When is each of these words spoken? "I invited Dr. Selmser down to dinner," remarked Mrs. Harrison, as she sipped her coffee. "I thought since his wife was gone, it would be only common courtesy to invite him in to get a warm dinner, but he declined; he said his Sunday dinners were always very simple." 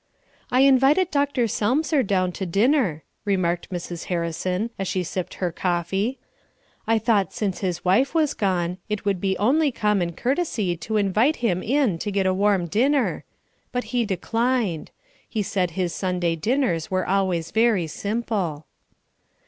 "I 0.49 0.61
invited 0.61 1.11
Dr. 1.11 1.45
Selmser 1.47 2.01
down 2.01 2.31
to 2.31 2.47
dinner," 2.47 3.03
remarked 3.23 3.69
Mrs. 3.69 4.05
Harrison, 4.05 4.71
as 4.79 4.87
she 4.87 5.03
sipped 5.03 5.35
her 5.35 5.51
coffee. 5.51 6.17
"I 6.87 6.97
thought 6.97 7.33
since 7.33 7.59
his 7.59 7.85
wife 7.85 8.15
was 8.15 8.33
gone, 8.33 8.79
it 8.89 9.05
would 9.05 9.21
be 9.21 9.37
only 9.37 9.71
common 9.71 10.13
courtesy 10.13 10.75
to 10.75 10.97
invite 10.97 11.35
him 11.35 11.61
in 11.61 11.99
to 11.99 12.11
get 12.11 12.25
a 12.25 12.33
warm 12.33 12.65
dinner, 12.65 13.25
but 13.71 13.83
he 13.93 14.03
declined; 14.03 14.89
he 15.29 15.43
said 15.43 15.69
his 15.77 15.93
Sunday 15.93 16.35
dinners 16.35 16.89
were 16.89 17.07
always 17.07 17.51
very 17.51 17.85
simple." 17.85 18.65